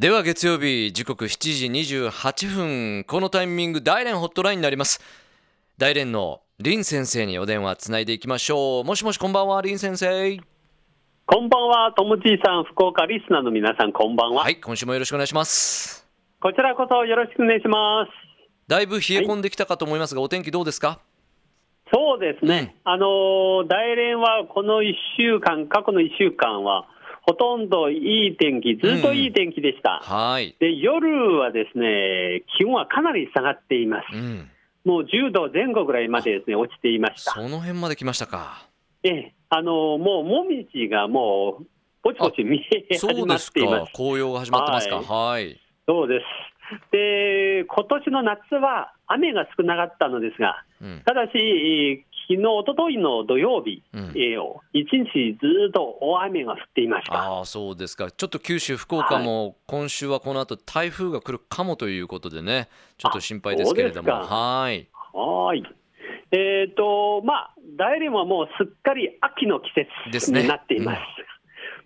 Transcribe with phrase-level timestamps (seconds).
[0.00, 1.38] では月曜日時刻7
[1.84, 3.04] 時28分。
[3.06, 4.98] このタイミング大連ホットラインになります。
[5.76, 8.84] 大連の林先生にお電話つないでいきましょう。
[8.84, 10.38] もしもしこんばんは林先生。
[11.26, 14.44] こんばんは、ともちいさん、福岡リスナーの皆さん、こんばんは。
[14.44, 16.08] はい今週もよろしくお願いします。
[16.40, 18.10] こちらこそよろしくお願いします。
[18.68, 20.98] だいぶ冷え込んできたかと思いますが、お天気どうですか？
[21.92, 26.86] そうですね、あのー大連はこの1週間、過去の1週間は、
[27.22, 30.00] ほとんどいい天気、ずっといい天気でした。
[30.02, 34.16] はいで夜はですね、気温はかなり下がっています。
[34.16, 34.50] うん
[34.84, 37.32] もう10度前後ぐらいまでですね、落ちていました。
[37.32, 38.66] その辺まで来ましたか
[39.02, 41.66] ええ、あのーもう、もみじがもう、
[42.02, 43.92] ぼちぼち見え始まっています。
[43.92, 45.04] 紅葉が始まってますかはい
[45.44, 46.24] はいそうです。
[46.92, 54.00] で、今年の夏は雨が少なかったのですが、うんただし、えー昨日、一昨日の土曜日、うん。
[54.14, 54.40] えー
[54.72, 57.14] 一日ずっと大雨が降っていました。
[57.14, 58.10] ああそうですか。
[58.10, 64.12] ちょっと九州福岡も今週はこの後台風が来るかもということでねちょっと心配ですけれども。
[64.12, 64.88] はい。
[65.12, 65.64] はーい。
[66.30, 69.70] えっ、と、まあ、大連はもうすっかり秋の季
[70.14, 71.00] 節になっています。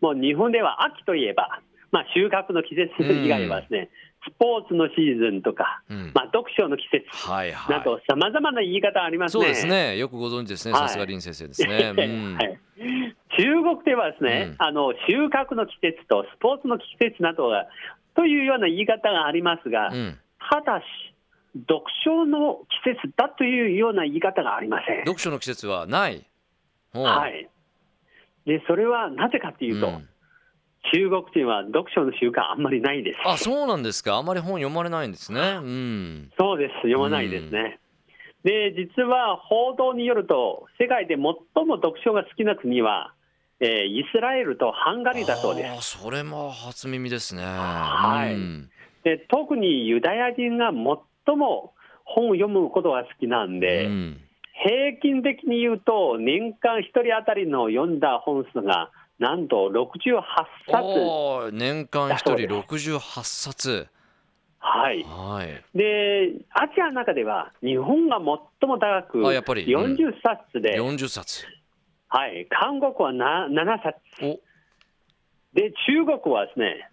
[0.00, 1.60] もう日本では秋といえば、
[1.92, 3.90] まあ、収穫の季節以外はですね、
[4.22, 6.12] スポーツのシーズンとか、うん。
[6.14, 7.06] まあ、読書の季節
[7.70, 9.44] など、さまざまな言い方ありますね。
[9.44, 9.96] そうですね。
[9.96, 10.72] よくご存知ですね。
[10.72, 10.88] はい。
[10.88, 12.34] さすが林先生ですね、 うん。
[12.36, 12.58] はい、
[13.38, 14.66] 中国ではですね、うん。
[14.66, 17.66] あの収穫の季節とスポーツの季節などが
[18.14, 20.18] というような言い方がありますが、うん。
[20.50, 20.84] ただし、
[21.66, 24.98] 読書の季節だというような言い方がありません。
[25.00, 26.26] 読書の季節はない。
[26.92, 27.48] はい、
[28.46, 30.08] でそれはなぜかというと、うん
[30.92, 33.18] 中国人は読書の習慣あんまりないです。
[33.24, 34.16] あそうなんですか。
[34.16, 35.40] あまり本読まれないんですね。
[35.40, 36.30] うん。
[36.38, 37.78] そうです、読まないですね。
[38.44, 41.20] で、実は報道によると、世界で最
[41.66, 43.12] も読書が好きな国は、
[43.60, 45.98] えーイスラエルとハンガリーだそうです。
[45.98, 47.42] それも初耳ですね。
[47.44, 48.34] はい。
[48.34, 48.70] うん。
[49.04, 50.70] で特にユダヤ人が
[51.26, 51.72] 最も
[52.04, 54.20] 本を読むことが好きなんで、うん。
[54.62, 60.22] 平均的に言うと、年間1人当たりの読んだ本数が、なんと68
[60.66, 62.90] 冊、年間一人だそうです。
[62.90, 63.88] 68冊。
[64.58, 65.78] はい、はい。
[65.78, 68.24] でアジアの中では、日本が最
[68.68, 69.72] も高く、あやっぱり。
[69.72, 69.94] うん。
[69.94, 71.46] 40冊で、40冊。
[72.08, 73.98] はい、韓国はな7冊。
[74.22, 74.40] お。
[75.54, 76.89] で、中国はですね、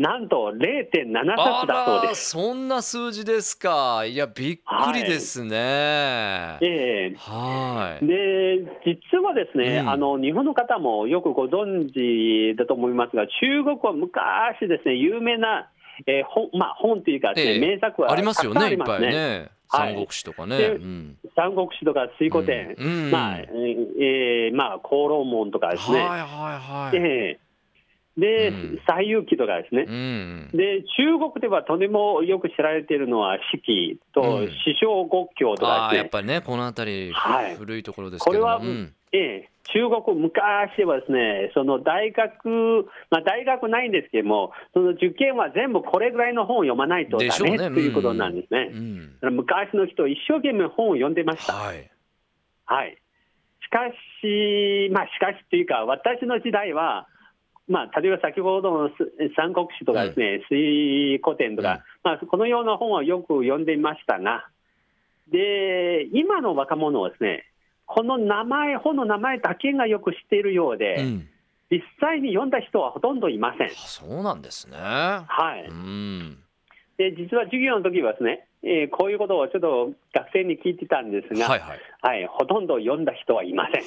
[0.00, 2.30] なんと0.7あ冊だそうらです。
[2.30, 4.06] そんな数字ですか。
[4.06, 6.56] いやびっくりですね。
[6.62, 7.14] ええ。
[7.18, 8.06] はい。
[8.06, 9.90] で実はですね、うん。
[9.90, 15.70] あの日本の方もよくご存知だと思いますが、中国は昔ですね、有名な、
[16.06, 17.60] えー本まあ、本というかね、ええ。
[17.60, 19.50] 名作はありますよねいっぱいね。
[19.68, 19.92] はい。
[19.92, 20.56] 三国志とかね。
[20.56, 21.18] でうん。
[21.36, 22.86] 三国志とか水古典、うん。
[22.86, 23.10] うん。
[23.10, 26.96] まあえーえーまあ、公論門とかですね、はいはいはい。
[26.96, 27.49] ええ
[28.16, 28.78] で、うん。
[28.86, 34.48] 西遊記とかですね、うんで中国ではとてもよく知られているのは四季とうん。
[34.48, 37.56] 師匠国教とかですね、ああやっぱりねこの辺りはい。
[37.56, 38.44] 古いところですけども。
[38.44, 38.94] これは、うん。
[39.12, 47.70] ええ、中国、昔はですね、その大学、まあ、大学ないんですけども、その受験は全部これぐらいの本を読まないとダでしょうね。
[47.70, 48.70] メということなんですね。
[48.72, 49.34] うん。
[49.34, 51.54] 昔の人、一生懸命本を読んでました。
[51.54, 51.90] はい。
[52.66, 52.96] はい、
[53.64, 53.78] しか
[54.22, 57.08] し、まあ、しかしというか、私の時代は、
[57.70, 58.94] まあ、例えば先ほどのす
[59.36, 64.48] 三国志とかですね、水古典とか、うんまあ、このような本はよく読んでいましたが、
[65.30, 67.46] で今の若者はですね、
[67.86, 71.28] この名前、本の名前だけがよく知っているようで、うん。
[71.70, 73.68] 実際に読んだ人はほとんどいません。
[73.68, 74.76] あそうなんですね。
[74.76, 75.24] は
[75.56, 76.38] い、うん。
[76.98, 81.78] で実は授業の時はですね、えーこういうことをちょっと学生に聞いてたんですが、はいはい。
[82.02, 83.82] はい、ほとんど読んだ人はいません。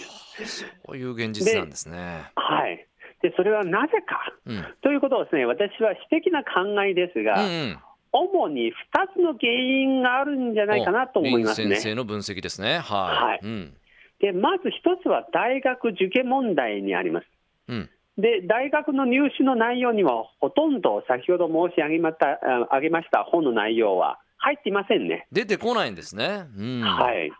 [0.47, 2.31] そういう現実なんですね。
[2.35, 2.87] はい、
[3.23, 4.21] でそれはなぜか？
[4.45, 7.77] うんうんということをですね、私は私的な考えですが、うん
[8.15, 8.71] 主に2
[9.15, 11.95] つの原因があるんじゃないかなと思います林先生ね。
[11.95, 13.73] の分析ですねははいいうん
[14.19, 17.27] で、まず1つは大学受験問題にあります。
[17.69, 25.25] うんで、大学の入試の内容には、ほとんど先ほど申し上げましたあ上げました本の内容は入っていませんね。
[25.31, 27.31] 出てこないんですねうんはい。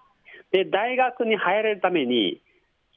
[0.51, 2.41] で、大学に入れるために、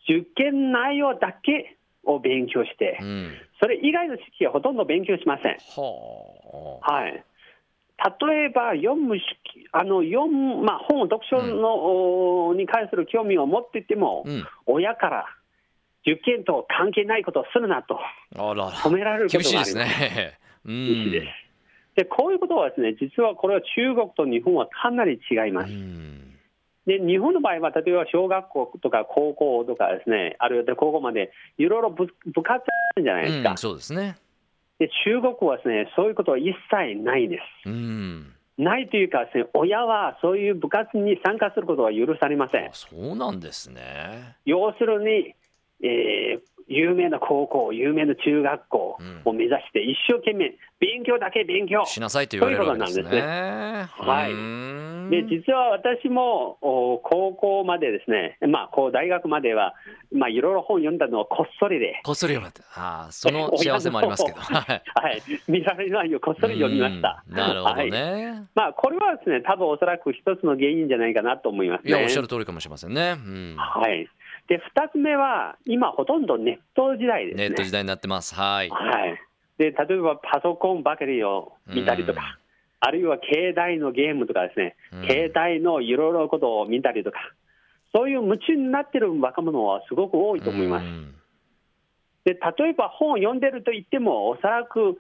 [0.09, 1.76] 受験内容だけ
[2.07, 3.35] を勉強してう、ん。
[3.61, 5.57] それ以外の知識はほとんど勉強しません。
[5.77, 14.47] ははい、例えば読む識あの読む、まあ、本、読書の、おに関する興味を持っていても、あうん。
[14.67, 15.27] 親から
[16.07, 17.99] 受験と関係ないことをするなと
[18.35, 19.73] 褒められることがあります。
[19.73, 19.77] す。
[19.77, 20.39] ね。
[20.65, 21.27] う厳しいでんす。
[21.97, 25.73] でこういうことはですね、実はこれは中国と日本はかなり違いまうす。
[26.87, 33.51] んで日本の場合は、例えば小学校とか高校とかですね、あるいは高校までいろいろ部部活あるじゃないですか。
[33.51, 34.17] うんそうですね
[34.79, 37.69] で中国はですね、そういうことは一切ないです。
[37.69, 42.71] うんないというかですね、親はそういう部活に参加することは許されませんあ。
[42.73, 45.35] そうなんですね要するに、
[45.83, 51.85] えー有名な高校、有名な中学校を目指して、一生懸命、勉強だけ勉強。
[51.87, 53.05] しなさいと言われるわけですね。
[53.05, 54.87] そういうなんですはい。
[55.11, 59.75] で実は私もお高校までですね、まあ、こう大学までは、
[60.13, 64.39] まあ、いろいろ本読んだのはこっそりで、こっそり読まれてああその 幸せもありますけど。
[64.41, 64.83] はい。
[64.95, 67.23] はい、見られないようこっそり読みました。
[67.29, 67.37] うん。
[67.37, 67.91] なるほどはい。
[67.91, 71.91] ね、まあ、これはですね、多分おそらく一つの原因じゃないかなと思いますね。
[71.91, 74.09] いやおっしゃる通りかもしれませんね、うん、はい、
[74.49, 77.49] で2つ目は、今、ほとんどネット時代ですね。
[77.49, 78.35] ネット時代になってます。
[78.35, 78.71] はい。
[78.71, 79.19] はい、
[79.59, 82.47] で例えばパソコンばかりを見たりとか、うん
[82.79, 85.03] あるいは携帯のゲームとかですね、うん。
[85.09, 87.19] 携帯のいろいろなことを見たりとか、
[87.93, 90.85] そういう夢中になってる若者はすごく多いと思います。
[90.85, 91.15] うん。
[92.25, 94.99] で例えば本を読んでると言っても、おそらく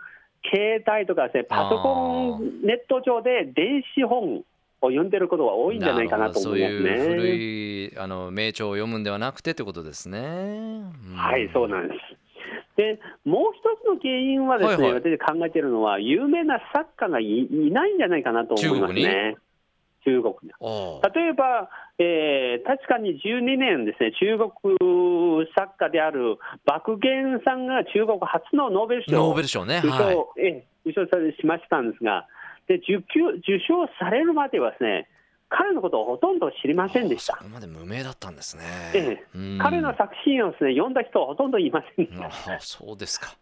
[0.51, 4.43] 携帯とかですね、パソコン、ネット上で電子本
[4.87, 7.95] を読んでることが多いんじゃないかなと思いまするほどそういう古ね。
[7.95, 11.17] いあの名著を読むんではなくてということですね、うん。
[11.17, 12.01] はい、そうなんです。
[12.77, 15.01] でもう一つの原因はですね、はいはい。
[15.01, 19.37] 私考えているのは、有名な作家がいいないんじゃないかなと思いますね。
[20.05, 20.51] 中国に？
[21.15, 21.69] 例えば、
[21.99, 29.17] えー確かに12年ですね、中国作家である爆言さんが中国初のノーベル賞。
[29.17, 29.81] ノをーベル賞ね。
[29.83, 32.29] 受賞,、はいええ受賞されしましたんですが、
[32.69, 35.09] で受給受賞されるまではですね、
[35.49, 37.37] 彼のことをほとんど知りませんでした。
[37.37, 37.45] そ。
[37.45, 38.65] こまで無名だったんですね、
[38.95, 39.25] ええ。
[39.35, 39.59] うん。
[39.61, 42.27] 彼の作品をですね読んだ人はほとんどいませんでした。
[42.27, 43.37] ああそうですか。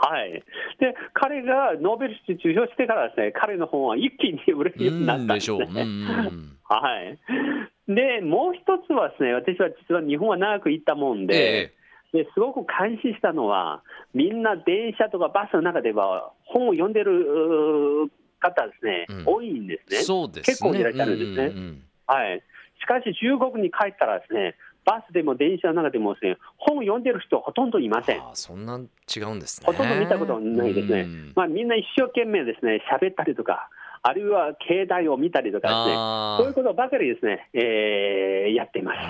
[0.00, 0.32] はい、
[0.78, 5.66] で彼がノーベル賞受賞してからですね、彼の本は一気に売れるようになったんですね。
[5.66, 7.18] うんはい、
[7.92, 11.78] でもう一つはですね、私は実は日本は長く行ったもんで、え
[12.12, 13.82] ですごく感心したのは、
[14.14, 19.24] みんな電車とかバスの中では本を読んでる方ですね、うん。
[19.26, 19.98] 多いんですね。
[20.02, 20.54] そうですね。
[20.54, 21.46] 結構いらっしゃるんですね。
[21.46, 22.42] うんうんはい、
[22.80, 28.22] しかし中国に帰ったらですね、バスでも電車の中でもですね、本を読んでる人はほとんどいません。
[28.22, 28.80] ああそんな
[29.14, 29.66] 違うんですね。
[29.66, 31.02] ほとんど見たことないですね。
[31.02, 31.32] うん。
[31.36, 33.68] まあ、みんな一生懸命ですね、喋ったりとか、
[34.02, 38.98] あるいは携帯を見たりとかですね、あそういうことばかりですね、えーやっています。
[38.98, 39.04] し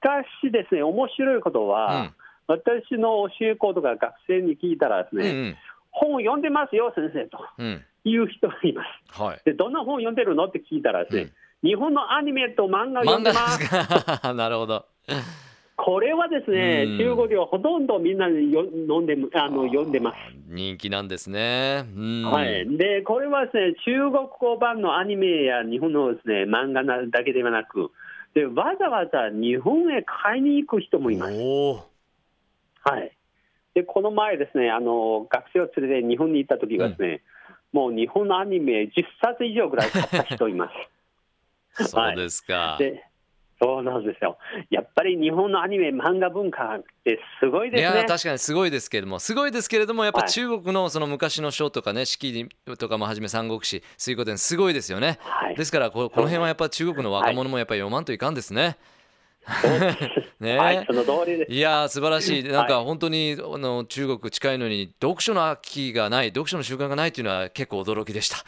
[0.00, 2.12] かしですね、面白いことは、
[2.46, 5.56] 私の教え子とか学生に聞いたらですね、うんうん
[5.90, 7.38] 本を読んでますよ、先生と。
[7.58, 7.84] うん。
[8.04, 8.82] いう人がいま
[9.12, 9.20] す。
[9.20, 9.40] はい。
[9.44, 10.46] で、どんな本を読んでるの？
[10.46, 11.32] って聞いたらですね、
[11.62, 13.64] 日本のアニメと漫画を読んでます。
[13.64, 13.70] す。
[14.22, 14.32] か？
[14.34, 14.86] なるほど。
[15.76, 16.98] これはですね、うん。
[16.98, 20.16] 中国ではほとんどみんなよ飲んであの読んでます。
[20.46, 21.84] 人気なんですね。
[21.94, 22.22] うん。
[22.24, 27.90] はい、でこれはですね中国語版のアニメや日本のですね漫画なだけではなく
[28.34, 31.32] で、わざわざ日本へ買いに行く人もいます。
[31.34, 31.90] おお
[32.82, 33.12] はい、
[33.74, 37.22] でこの前ですねあの、学生を連れて日本に行った時はですね、
[37.72, 40.70] もう日本のアニメ10冊以上ぐらい買った人いま
[41.76, 41.86] す。
[41.90, 43.04] そうですか、で
[43.62, 44.38] そうなんですよ。
[44.70, 47.98] やっぱり日本のアニメ、漫画文化ってすごいいですね。
[48.00, 49.18] や確かにすごいですけれども。
[49.18, 50.30] すごいですけれどもやっぱはい。
[50.30, 55.18] 中国のその昔の書とかね四季とかもはじめ三国志水滸伝すごいですよね。
[55.20, 55.56] はい。
[55.56, 58.99] ですからここの辺はやっぱ中国の若者もやっぱり読まんといかんですね、そうです
[60.40, 60.58] ね。
[60.58, 61.52] はい、その通りです。
[61.52, 62.42] いやー素晴らしい。
[62.44, 68.38] なんかはい本当にあの中国近いのに読書の秋がない読書の習慣がないというのは結構驚きでした。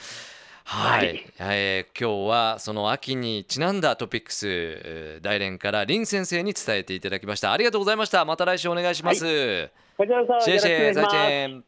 [0.64, 1.24] はい、はい。
[1.40, 7.52] えー今日はその秋にちなんだトピックスえー大連から林先生に伝えていただきました。
[7.52, 8.24] ありがとうございました。
[8.24, 11.16] また来週お願いします、こちらこそよろしくお願いします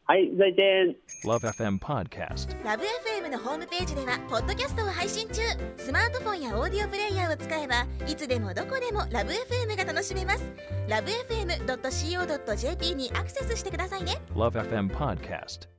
[0.07, 0.97] はい、再见。
[1.25, 2.64] Love FM Podcast.
[2.64, 5.43] ラブ f m のホームページではポッドキャストを配信中
[5.76, 10.45] スマートフォンやオーディオプレイヤーを使えばいつでもどこでもラブ f m が楽しめます
[10.88, 15.74] ラブ FM.co.jp にアクセスしてくださいね Love FM Podcast.